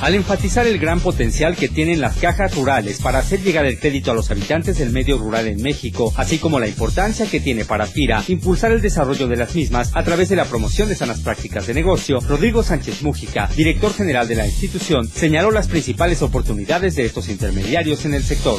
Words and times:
al 0.00 0.14
enfatizar 0.14 0.66
el 0.66 0.78
gran 0.78 1.00
potencial 1.00 1.56
que 1.56 1.68
tienen 1.68 2.00
las 2.00 2.16
cajas 2.16 2.54
rurales 2.54 3.00
para 3.00 3.18
hacer 3.18 3.42
llegar 3.42 3.66
el 3.66 3.78
crédito 3.78 4.10
a 4.10 4.14
los 4.14 4.30
habitantes 4.30 4.78
del 4.78 4.90
medio 4.90 5.18
rural 5.18 5.46
en 5.46 5.62
México, 5.62 6.12
así 6.16 6.38
como 6.38 6.58
la 6.58 6.68
importancia 6.68 7.26
que 7.26 7.40
tiene 7.40 7.64
para 7.64 7.86
FIRA 7.86 8.24
impulsar 8.28 8.72
el 8.72 8.80
desarrollo 8.80 9.28
de 9.28 9.36
las 9.36 9.54
mismas 9.54 9.90
a 9.94 10.02
través 10.02 10.28
de 10.28 10.36
la 10.36 10.44
promoción 10.44 10.88
de 10.88 10.94
sanas 10.94 11.20
prácticas 11.20 11.66
de 11.66 11.74
negocio, 11.74 12.20
Rodrigo 12.20 12.62
Sánchez 12.62 13.02
Mújica, 13.02 13.48
director 13.56 13.92
general 13.92 14.28
de 14.28 14.36
la 14.36 14.46
institución, 14.46 15.08
señaló 15.08 15.50
las 15.50 15.68
principales 15.68 16.22
oportunidades 16.22 16.96
de 16.96 17.04
estos 17.06 17.28
intermediarios 17.28 18.04
en 18.04 18.14
el 18.14 18.22
sector. 18.22 18.58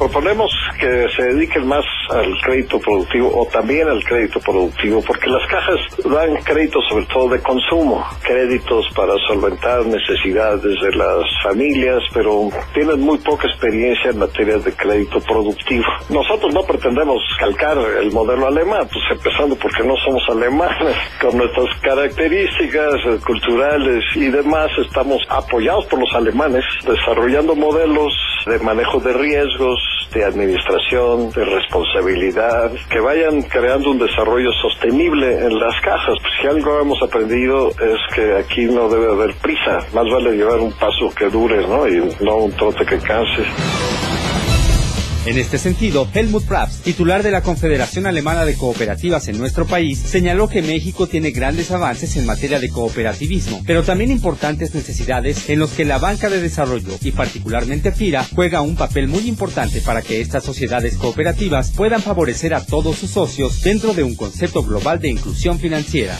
Proponemos 0.00 0.50
que 0.78 1.08
se 1.14 1.22
dediquen 1.34 1.68
más 1.68 1.84
al 2.08 2.32
crédito 2.40 2.80
productivo 2.80 3.30
o 3.36 3.46
también 3.52 3.86
al 3.86 4.02
crédito 4.02 4.40
productivo, 4.40 5.04
porque 5.06 5.28
las 5.28 5.46
cajas 5.46 5.78
dan 6.06 6.42
créditos 6.42 6.82
sobre 6.88 7.04
todo 7.04 7.28
de 7.28 7.42
consumo, 7.42 8.02
créditos 8.22 8.86
para 8.96 9.12
solventar 9.28 9.84
necesidades 9.84 10.62
de 10.62 10.92
las 10.96 11.26
familias, 11.42 12.02
pero 12.14 12.48
tienen 12.72 12.98
muy 12.98 13.18
poca 13.18 13.46
experiencia 13.46 14.10
en 14.12 14.20
materia 14.20 14.58
de 14.58 14.72
crédito 14.72 15.20
productivo. 15.20 15.84
Nosotros 16.08 16.50
no 16.54 16.62
pretendemos 16.62 17.20
calcar 17.38 17.76
el 18.00 18.10
modelo 18.10 18.46
alemán, 18.46 18.88
pues 18.90 19.04
empezando 19.10 19.54
porque 19.56 19.84
no 19.84 19.96
somos 19.98 20.22
alemanes, 20.30 20.96
con 21.20 21.36
nuestras 21.36 21.78
características 21.82 22.94
culturales 23.22 24.02
y 24.14 24.30
demás, 24.30 24.70
estamos 24.78 25.20
apoyados 25.28 25.84
por 25.90 26.00
los 26.00 26.14
alemanes, 26.14 26.64
desarrollando 26.86 27.54
modelos 27.54 28.14
de 28.46 28.58
manejo 28.60 28.98
de 29.00 29.12
riesgos, 29.12 29.78
de 30.12 30.24
administración, 30.24 31.30
de 31.30 31.44
responsabilidad, 31.44 32.72
que 32.90 33.00
vayan 33.00 33.42
creando 33.42 33.90
un 33.90 33.98
desarrollo 33.98 34.50
sostenible 34.52 35.46
en 35.46 35.58
las 35.58 35.80
cajas. 35.80 36.16
Pues 36.20 36.32
si 36.40 36.46
algo 36.46 36.80
hemos 36.80 37.02
aprendido 37.02 37.70
es 37.70 38.14
que 38.14 38.36
aquí 38.36 38.64
no 38.66 38.88
debe 38.88 39.12
haber 39.12 39.34
prisa, 39.36 39.80
más 39.92 40.10
vale 40.10 40.32
llevar 40.32 40.60
un 40.60 40.72
paso 40.72 41.12
que 41.16 41.26
dure, 41.26 41.66
¿no? 41.66 41.88
Y 41.88 42.14
no 42.20 42.36
un 42.36 42.52
trote 42.52 42.84
que 42.84 42.98
canse. 42.98 44.09
En 45.30 45.38
este 45.38 45.58
sentido, 45.58 46.08
Helmut 46.12 46.44
Praps, 46.44 46.78
titular 46.78 47.22
de 47.22 47.30
la 47.30 47.42
Confederación 47.42 48.04
Alemana 48.04 48.44
de 48.44 48.56
Cooperativas 48.56 49.28
en 49.28 49.38
nuestro 49.38 49.64
país, 49.64 49.96
señaló 49.96 50.48
que 50.48 50.60
México 50.60 51.06
tiene 51.06 51.30
grandes 51.30 51.70
avances 51.70 52.16
en 52.16 52.26
materia 52.26 52.58
de 52.58 52.68
cooperativismo, 52.68 53.62
pero 53.64 53.84
también 53.84 54.10
importantes 54.10 54.74
necesidades 54.74 55.48
en 55.48 55.60
los 55.60 55.70
que 55.70 55.84
la 55.84 55.98
banca 55.98 56.28
de 56.28 56.40
desarrollo 56.40 56.98
y 57.00 57.12
particularmente 57.12 57.92
FIRA 57.92 58.26
juega 58.34 58.60
un 58.60 58.74
papel 58.74 59.06
muy 59.06 59.28
importante 59.28 59.80
para 59.80 60.02
que 60.02 60.20
estas 60.20 60.42
sociedades 60.42 60.96
cooperativas 60.96 61.70
puedan 61.70 62.02
favorecer 62.02 62.52
a 62.52 62.66
todos 62.66 62.98
sus 62.98 63.12
socios 63.12 63.62
dentro 63.62 63.94
de 63.94 64.02
un 64.02 64.16
concepto 64.16 64.64
global 64.64 64.98
de 64.98 65.10
inclusión 65.10 65.60
financiera. 65.60 66.18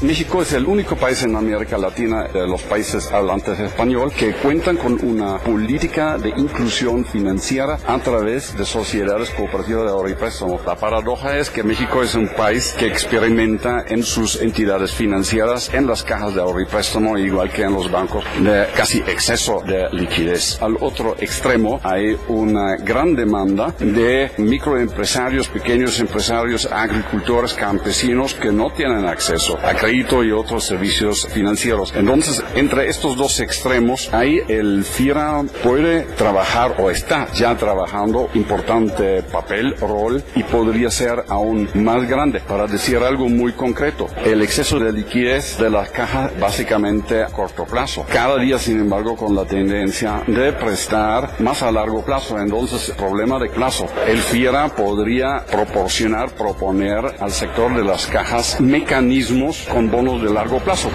México 0.00 0.42
es 0.42 0.52
el 0.52 0.64
único 0.64 0.94
país 0.94 1.24
en 1.24 1.34
América 1.34 1.76
Latina 1.76 2.28
de 2.28 2.46
los 2.46 2.62
países 2.62 3.10
hablantes 3.10 3.58
español 3.58 4.12
que 4.16 4.32
cuentan 4.32 4.76
con 4.76 5.04
una 5.04 5.38
política 5.38 6.16
de 6.16 6.28
inclusión 6.28 7.04
financiera 7.04 7.80
a 7.84 7.98
través 7.98 8.56
de 8.56 8.64
sociedades 8.64 9.30
cooperativas 9.30 9.86
de 9.86 9.90
ahorro 9.90 10.08
y 10.08 10.14
préstamo. 10.14 10.60
La 10.64 10.76
paradoja 10.76 11.36
es 11.36 11.50
que 11.50 11.64
México 11.64 12.00
es 12.04 12.14
un 12.14 12.28
país 12.28 12.76
que 12.78 12.86
experimenta 12.86 13.86
en 13.88 14.04
sus 14.04 14.40
entidades 14.40 14.94
financieras, 14.94 15.74
en 15.74 15.88
las 15.88 16.04
cajas 16.04 16.32
de 16.32 16.42
ahorro 16.42 16.60
y 16.60 16.66
préstamo, 16.66 17.18
igual 17.18 17.50
que 17.50 17.62
en 17.62 17.74
los 17.74 17.90
bancos, 17.90 18.24
de 18.38 18.68
casi 18.76 18.98
exceso 18.98 19.64
de 19.66 19.88
liquidez. 19.90 20.62
Al 20.62 20.76
otro 20.78 21.16
extremo 21.18 21.80
hay 21.82 22.16
una 22.28 22.76
gran 22.76 23.16
demanda 23.16 23.74
de 23.80 24.30
microempresarios, 24.38 25.48
pequeños 25.48 25.98
empresarios, 25.98 26.66
agricultores, 26.70 27.54
campesinos 27.54 28.34
que 28.34 28.52
no 28.52 28.70
tienen 28.70 29.04
acceso 29.04 29.58
a 29.60 29.74
y 29.92 30.32
otros 30.32 30.64
servicios 30.64 31.26
financieros. 31.32 31.94
Entonces, 31.96 32.42
entre 32.54 32.88
estos 32.88 33.16
dos 33.16 33.40
extremos, 33.40 34.12
ahí 34.12 34.40
el 34.48 34.84
FIRA 34.84 35.44
puede 35.62 36.02
trabajar 36.02 36.74
o 36.78 36.90
está 36.90 37.32
ya 37.32 37.56
trabajando 37.56 38.28
importante 38.34 39.22
papel, 39.22 39.76
rol 39.80 40.22
y 40.34 40.42
podría 40.42 40.90
ser 40.90 41.24
aún 41.28 41.70
más 41.74 42.06
grande. 42.06 42.40
Para 42.40 42.66
decir 42.66 42.98
algo 42.98 43.28
muy 43.28 43.52
concreto, 43.52 44.08
el 44.24 44.42
exceso 44.42 44.78
de 44.78 44.92
liquidez 44.92 45.56
de 45.58 45.70
las 45.70 45.88
cajas 45.90 46.32
básicamente 46.38 47.22
a 47.22 47.26
corto 47.26 47.64
plazo. 47.64 48.04
Cada 48.12 48.38
día, 48.38 48.58
sin 48.58 48.80
embargo, 48.80 49.16
con 49.16 49.34
la 49.34 49.46
tendencia 49.46 50.22
de 50.26 50.52
prestar 50.52 51.40
más 51.40 51.62
a 51.62 51.72
largo 51.72 52.04
plazo. 52.04 52.38
Entonces, 52.38 52.92
problema 52.96 53.38
de 53.38 53.48
plazo. 53.48 53.86
El 54.06 54.18
FIRA 54.18 54.68
podría 54.68 55.44
proporcionar, 55.50 56.30
proponer 56.32 57.16
al 57.20 57.30
sector 57.30 57.74
de 57.74 57.84
las 57.84 58.06
cajas 58.06 58.60
mecanismos 58.60 59.66
con 59.78 59.92
bonos 59.92 60.20
de 60.20 60.28
largo 60.28 60.58
plazo. 60.58 60.90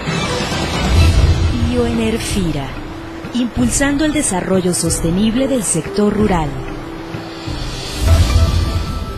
Bioenerfira, 1.70 2.68
impulsando 3.34 4.04
el 4.04 4.12
desarrollo 4.12 4.74
sostenible 4.74 5.48
del 5.48 5.64
sector 5.64 6.14
rural. 6.14 6.50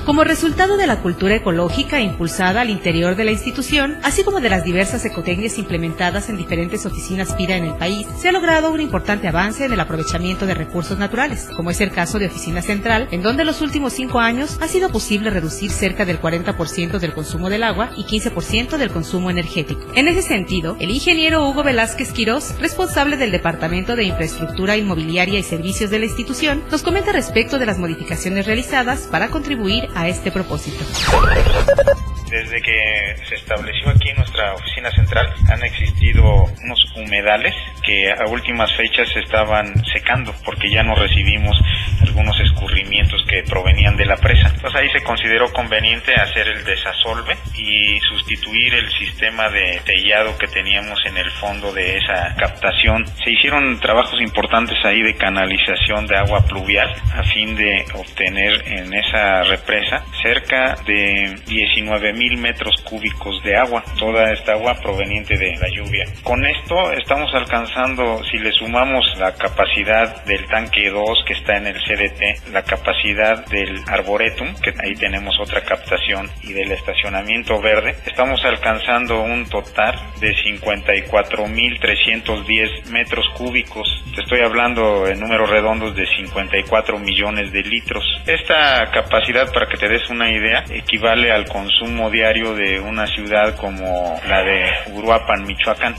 Como 0.05 0.23
resultado 0.23 0.77
de 0.77 0.85
la 0.85 1.01
cultura 1.01 1.33
ecológica 1.33 1.99
impulsada 1.99 2.61
al 2.61 2.69
interior 2.69 3.15
de 3.15 3.23
la 3.23 3.31
institución, 3.31 3.97
así 4.03 4.23
como 4.23 4.39
de 4.39 4.51
las 4.51 4.63
diversas 4.63 5.03
ecotecnias 5.03 5.57
implementadas 5.57 6.29
en 6.29 6.37
diferentes 6.37 6.85
oficinas 6.85 7.33
PIRA 7.33 7.57
en 7.57 7.65
el 7.65 7.73
país, 7.73 8.05
se 8.15 8.29
ha 8.29 8.31
logrado 8.31 8.71
un 8.71 8.81
importante 8.81 9.27
avance 9.27 9.65
en 9.65 9.73
el 9.73 9.79
aprovechamiento 9.79 10.45
de 10.45 10.53
recursos 10.53 10.99
naturales, 10.99 11.49
como 11.55 11.71
es 11.71 11.81
el 11.81 11.89
caso 11.89 12.19
de 12.19 12.27
Oficina 12.27 12.61
Central, 12.61 13.07
en 13.09 13.23
donde 13.23 13.41
en 13.41 13.47
los 13.47 13.61
últimos 13.61 13.93
cinco 13.93 14.19
años 14.19 14.59
ha 14.61 14.67
sido 14.67 14.91
posible 14.91 15.31
reducir 15.31 15.71
cerca 15.71 16.05
del 16.05 16.21
40% 16.21 16.99
del 16.99 17.13
consumo 17.13 17.49
del 17.49 17.63
agua 17.63 17.89
y 17.97 18.03
15% 18.03 18.77
del 18.77 18.91
consumo 18.91 19.31
energético. 19.31 19.87
En 19.95 20.07
ese 20.07 20.21
sentido, 20.21 20.77
el 20.79 20.91
ingeniero 20.91 21.49
Hugo 21.49 21.63
Velázquez 21.63 22.11
Quirós, 22.11 22.53
responsable 22.59 23.17
del 23.17 23.31
Departamento 23.31 23.95
de 23.95 24.03
Infraestructura 24.03 24.77
Inmobiliaria 24.77 25.39
y 25.39 25.43
Servicios 25.43 25.89
de 25.89 25.97
la 25.97 26.05
institución, 26.05 26.63
nos 26.69 26.83
comenta 26.83 27.11
respecto 27.11 27.57
de 27.57 27.65
las 27.65 27.79
modificaciones 27.79 28.45
realizadas 28.45 29.07
para 29.09 29.29
contribuir 29.29 29.89
a 29.95 30.07
este 30.07 30.31
propósito. 30.31 30.83
Desde 32.29 32.61
que 32.61 33.15
se 33.29 33.35
estableció 33.35 33.89
aquí 33.89 34.11
nuestra 34.13 34.53
oficina 34.53 34.91
central 34.91 35.33
han 35.47 35.63
existido 35.63 36.23
unos 36.63 36.85
humedales 36.97 37.53
que 37.81 38.11
a 38.11 38.25
últimas 38.27 38.71
fechas 38.75 39.07
se 39.13 39.19
estaban 39.19 39.73
secando 39.93 40.33
porque 40.43 40.69
ya 40.69 40.83
no 40.83 40.95
recibimos 40.95 41.55
algunos 42.01 42.37
que 43.27 43.43
provenían 43.43 43.97
de 43.97 44.05
la 44.05 44.15
presa. 44.15 44.47
Entonces 44.47 44.79
ahí 44.79 44.89
se 44.89 45.03
consideró 45.03 45.51
conveniente 45.51 46.13
hacer 46.13 46.47
el 46.47 46.63
desasolve 46.63 47.35
y 47.57 47.99
sustituir 47.99 48.73
el 48.73 48.89
sistema 48.91 49.49
de 49.49 49.81
tellado 49.85 50.37
que 50.37 50.47
teníamos 50.47 50.99
en 51.05 51.17
el 51.17 51.29
fondo 51.31 51.73
de 51.73 51.97
esa 51.97 52.35
captación. 52.37 53.05
Se 53.23 53.31
hicieron 53.31 53.79
trabajos 53.79 54.21
importantes 54.21 54.77
ahí 54.85 55.01
de 55.01 55.15
canalización 55.15 56.07
de 56.07 56.17
agua 56.17 56.45
pluvial 56.47 56.89
a 57.13 57.23
fin 57.23 57.55
de 57.55 57.85
obtener 57.95 58.63
en 58.67 58.93
esa 58.93 59.43
represa 59.43 60.03
cerca 60.21 60.75
de 60.85 61.35
19 61.47 62.13
mil 62.13 62.37
metros 62.37 62.75
cúbicos 62.83 63.43
de 63.43 63.57
agua, 63.57 63.83
toda 63.99 64.31
esta 64.31 64.53
agua 64.53 64.75
proveniente 64.81 65.37
de 65.37 65.55
la 65.59 65.67
lluvia. 65.75 66.05
Con 66.23 66.45
esto 66.45 66.91
estamos 66.93 67.33
alcanzando, 67.33 68.23
si 68.31 68.37
le 68.37 68.51
sumamos 68.53 69.05
la 69.17 69.35
capacidad 69.35 70.23
del 70.25 70.45
tanque 70.47 70.89
2 70.89 71.23
que 71.27 71.33
está 71.33 71.57
en 71.57 71.67
el 71.67 71.75
CDT, 71.75 72.51
la 72.51 72.63
capacidad 72.63 72.84
del 73.49 73.81
arboretum, 73.87 74.53
que 74.61 74.71
ahí 74.83 74.93
tenemos 74.95 75.39
otra 75.39 75.61
captación, 75.61 76.29
y 76.43 76.53
del 76.53 76.71
estacionamiento 76.71 77.59
verde, 77.59 77.95
estamos 78.05 78.45
alcanzando 78.45 79.23
un 79.23 79.49
total 79.49 79.99
de 80.19 80.35
54.310 80.35 82.91
metros 82.91 83.27
cúbicos. 83.37 83.87
Te 84.13 84.21
estoy 84.21 84.41
hablando 84.41 85.07
en 85.07 85.19
números 85.19 85.49
redondos 85.49 85.95
de 85.95 86.05
54 86.05 86.99
millones 86.99 87.51
de 87.51 87.63
litros. 87.63 88.03
Esta 88.27 88.91
capacidad, 88.91 89.51
para 89.51 89.65
que 89.67 89.77
te 89.77 89.89
des 89.89 90.07
una 90.09 90.29
idea, 90.31 90.63
equivale 90.69 91.31
al 91.31 91.45
consumo 91.45 92.11
diario 92.11 92.53
de 92.53 92.79
una 92.79 93.07
ciudad 93.07 93.57
como 93.57 94.21
la 94.27 94.43
de 94.43 94.69
Uruapan, 94.93 95.43
Michoacán. 95.45 95.95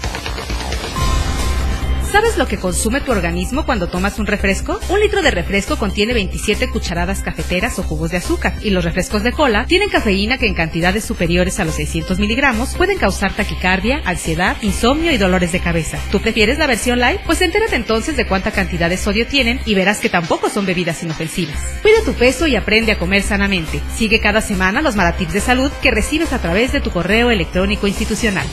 ¿Sabes 2.12 2.38
lo 2.38 2.47
que 2.47 2.56
consume 2.56 3.00
tu 3.00 3.11
organismo 3.11 3.67
cuando 3.67 3.88
tomas 3.88 4.19
un 4.19 4.26
refresco? 4.26 4.79
Un 4.88 5.00
litro 5.00 5.23
de 5.23 5.32
refresco 5.32 5.76
contiene 5.76 6.14
27 6.14 6.70
cucharadas 6.70 7.20
cafeteras 7.20 7.79
o 7.79 7.82
cubos 7.82 8.11
de 8.11 8.19
azúcar 8.19 8.55
y 8.62 8.70
los 8.70 8.85
refrescos 8.85 9.23
de 9.23 9.32
cola 9.32 9.67
tienen 9.67 9.91
cafeína 9.91 10.38
que 10.38 10.47
en 10.47 10.55
cantidades 10.55 11.05
superiores 11.05 11.58
a 11.58 11.64
los 11.64 11.75
600 11.75 12.19
miligramos 12.19 12.75
pueden 12.76 12.99
causar 12.99 13.35
taquicardia, 13.35 14.03
ansiedad, 14.05 14.56
insomnio 14.62 15.12
y 15.12 15.19
dolores 15.19 15.53
de 15.53 15.61
cabeza. 15.61 15.99
¿Tú 16.12 16.20
prefieres 16.20 16.58
la 16.58 16.69
versión 16.69 17.00
light? 17.00 17.20
Pues 17.26 17.43
entérate 17.43 17.75
entonces 17.75 18.17
de 18.17 18.26
cuánta 18.26 18.52
cantidad 18.52 18.88
de 18.88 18.97
sodio 18.97 19.26
tienen 19.26 19.61
y 19.67 19.75
verás 19.75 19.99
que 19.99 20.09
tampoco 20.09 20.49
son 20.49 20.64
bebidas 20.64 21.02
inofensivas. 21.02 21.59
Cuida 21.82 22.05
tu 22.05 22.14
peso 22.14 22.47
y 22.47 22.55
aprende 22.56 22.93
a 22.93 22.99
comer 22.99 23.23
sanamente. 23.23 23.81
Sigue 23.94 24.20
cada 24.20 24.41
semana 24.41 24.81
los 24.81 24.97
maratips 24.97 25.32
de 25.32 25.41
salud 25.41 25.73
que 25.82 25.91
recibes 25.91 26.32
a 26.32 26.41
través 26.41 26.73
de 26.73 26.81
tu 26.81 26.91
correo 26.91 27.31
electrónico 27.31 27.88
institucional. 27.88 28.47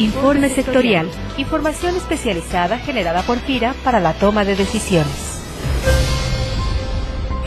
Informe 0.00 0.48
sectorial. 0.48 1.10
Información 1.36 1.94
especializada 1.94 2.78
generada 2.78 3.20
por 3.20 3.38
FIRA 3.38 3.74
para 3.84 4.00
la 4.00 4.14
toma 4.14 4.46
de 4.46 4.56
decisiones. 4.56 5.29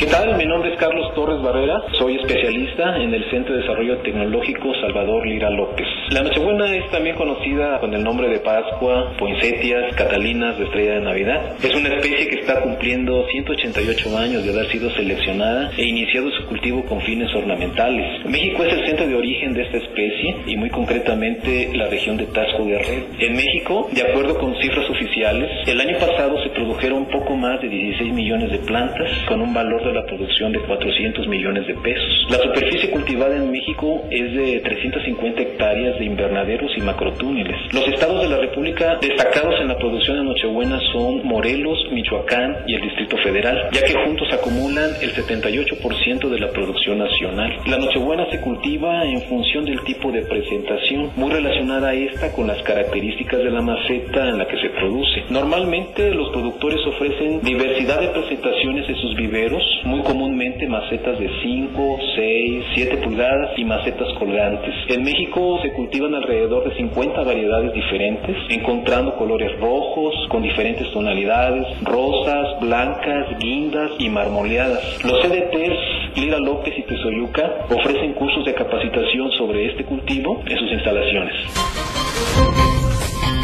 ¿Qué 0.03 0.09
tal? 0.09 0.35
Mi 0.35 0.45
nombre 0.45 0.73
es 0.73 0.77
Carlos 0.77 1.15
Torres 1.15 1.41
Barrera, 1.41 1.81
soy 1.97 2.17
especialista 2.17 2.97
en 2.97 3.13
el 3.13 3.23
Centro 3.31 3.55
de 3.55 3.61
Desarrollo 3.61 3.99
Tecnológico 3.99 4.73
Salvador 4.81 5.25
Lira 5.25 5.49
López. 5.49 5.87
La 6.09 6.21
Nochebuena 6.21 6.75
es 6.75 6.91
también 6.91 7.15
conocida 7.15 7.79
con 7.79 7.93
el 7.93 8.03
nombre 8.03 8.27
de 8.27 8.39
Pascua, 8.39 9.13
Poinsettias, 9.17 9.95
Catalinas 9.95 10.57
de 10.57 10.65
Estrella 10.65 10.95
de 10.95 11.01
Navidad. 11.05 11.55
Es 11.63 11.73
una 11.73 11.87
especie 11.87 12.27
que 12.27 12.41
está 12.41 12.59
cumpliendo 12.59 13.25
188 13.31 14.17
años 14.17 14.43
de 14.43 14.51
haber 14.51 14.69
sido 14.73 14.89
seleccionada 14.89 15.71
e 15.77 15.85
iniciado 15.85 16.29
su 16.31 16.47
cultivo 16.47 16.83
con 16.83 16.99
fines 16.99 17.33
ornamentales. 17.33 18.25
México 18.25 18.61
es 18.65 18.73
el 18.73 18.85
centro 18.85 19.07
de 19.07 19.15
origen 19.15 19.53
de 19.53 19.61
esta 19.61 19.77
especie 19.77 20.35
y 20.47 20.57
muy 20.57 20.69
concretamente 20.69 21.69
la 21.75 21.87
región 21.87 22.17
de 22.17 22.25
Tasco 22.25 22.65
Guerrero. 22.65 23.05
En 23.19 23.37
México, 23.37 23.87
de 23.93 24.01
acuerdo 24.01 24.37
con 24.37 24.53
cifras 24.61 24.89
oficiales, 24.89 25.49
el 25.65 25.79
año 25.79 25.97
pasado 25.97 26.43
se 26.43 26.49
produjeron 26.49 27.05
poco 27.05 27.37
más 27.37 27.61
de 27.61 27.69
16 27.69 28.11
millones 28.11 28.51
de 28.51 28.57
plantas 28.57 29.09
con 29.29 29.39
un 29.39 29.53
valor 29.53 29.81
de 29.81 29.92
la 29.93 30.05
producción 30.05 30.51
de 30.51 30.59
400 30.59 31.27
millones 31.27 31.67
de 31.67 31.75
pesos. 31.75 32.27
La 32.29 32.37
superficie 32.37 32.89
cultivada 32.89 33.35
en 33.35 33.51
México 33.51 34.03
es 34.09 34.33
de 34.33 34.59
350 34.59 35.41
hectáreas 35.41 35.99
de 35.99 36.05
invernaderos 36.05 36.71
y 36.77 36.81
macrotúneles. 36.81 37.55
Los 37.73 37.87
estados 37.87 38.21
de 38.21 38.29
la 38.29 38.37
República 38.37 38.97
destacados 39.01 39.59
en 39.61 39.67
la 39.67 39.77
producción 39.77 40.17
de 40.17 40.23
Nochebuena 40.23 40.79
son 40.91 41.25
Morelos, 41.25 41.77
Michoacán 41.91 42.57
y 42.67 42.75
el 42.75 42.81
Distrito 42.81 43.17
Federal, 43.17 43.69
ya 43.71 43.83
que 43.83 43.93
juntos 44.05 44.27
acumulan 44.31 44.91
el 45.01 45.13
78% 45.13 46.29
de 46.29 46.39
la 46.39 46.49
producción 46.49 46.99
nacional. 46.99 47.57
La 47.67 47.77
Nochebuena 47.77 48.29
se 48.29 48.39
cultiva 48.41 49.03
en 49.05 49.21
función 49.23 49.65
del 49.65 49.83
tipo 49.83 50.11
de 50.11 50.21
presentación, 50.23 51.11
muy 51.15 51.31
relacionada 51.31 51.89
a 51.89 51.93
esta 51.93 52.31
con 52.31 52.47
las 52.47 52.61
características 52.63 53.39
de 53.39 53.51
la 53.51 53.61
maceta 53.61 54.29
en 54.29 54.37
la 54.37 54.47
que 54.47 54.57
se 54.59 54.69
produce. 54.69 55.23
Normalmente 55.29 56.11
los 56.11 56.29
productores 56.31 56.79
ofrecen 56.87 57.41
diversidad 57.41 58.01
de 58.01 58.07
presentaciones 58.09 58.87
en 58.89 58.95
sus 58.95 59.15
viveros, 59.15 59.63
muy 59.85 60.01
comúnmente 60.01 60.67
macetas 60.67 61.19
de 61.19 61.29
5, 61.41 61.97
6, 62.15 62.65
7 62.75 62.97
pulgadas 62.97 63.57
y 63.57 63.65
macetas 63.65 64.07
colgantes. 64.19 64.73
En 64.89 65.03
México 65.03 65.59
se 65.61 65.73
cultivan 65.73 66.15
alrededor 66.15 66.69
de 66.69 66.75
50 66.75 67.23
variedades 67.23 67.73
diferentes, 67.73 68.35
encontrando 68.49 69.15
colores 69.15 69.59
rojos 69.59 70.13
con 70.29 70.41
diferentes 70.41 70.91
tonalidades, 70.91 71.65
rosas, 71.83 72.59
blancas, 72.61 73.37
guindas 73.39 73.91
y 73.99 74.09
marmoleadas. 74.09 75.03
Los 75.03 75.21
CDTs 75.21 76.15
Lira 76.15 76.37
López 76.39 76.73
y 76.77 76.83
Tesoyuca 76.83 77.65
ofrecen 77.69 78.13
cursos 78.13 78.45
de 78.45 78.53
capacitación 78.53 79.31
sobre 79.31 79.71
este 79.71 79.83
cultivo 79.83 80.43
en 80.45 80.57
sus 80.57 80.71
instalaciones. 80.71 82.62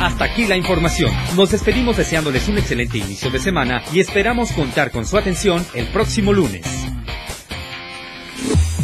Hasta 0.02 0.24
aquí 0.26 0.46
la 0.46 0.56
información. 0.56 1.12
Nos 1.36 1.52
despedimos 1.52 1.98
deseándoles 1.98 2.48
un 2.48 2.58
excelente 2.58 2.98
inicio 2.98 3.30
de 3.30 3.40
semana 3.40 3.84
y 3.94 4.00
esperamos 4.00 4.54
contar 4.54 4.92
con 4.92 5.06
su 5.06 5.18
atención 5.18 5.66
el 5.74 5.88
próximo 5.88 6.32
lunes. 6.32 6.66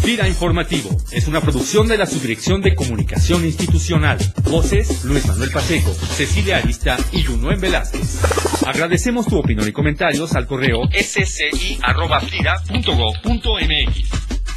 Vida 0.04 0.28
Informativo 0.28 0.90
es 1.12 1.28
una 1.28 1.40
producción 1.42 1.88
de 1.88 1.98
la 1.98 2.06
Subdirección 2.06 2.62
de 2.62 2.76
Comunicación 2.76 3.46
Institucional. 3.46 4.20
Voces 4.44 5.06
Luis 5.06 5.26
Manuel 5.26 5.52
Pacheco, 5.52 5.92
Cecilia 5.94 6.58
Arista 6.58 6.98
y 7.12 7.24
Junuen 7.24 7.62
Velázquez. 7.62 8.22
Agradecemos 8.68 9.26
tu 9.26 9.38
opinión 9.38 9.68
y 9.68 9.72
comentarios 9.72 10.36
al 10.36 10.46
correo 10.46 10.82
sci.fira.gov.mx. 10.92 11.86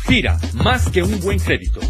FIRA, 0.07 0.39
más 0.55 0.91
que 0.91 1.03
un 1.03 1.21
buen 1.21 1.39
crédito. 1.39 1.81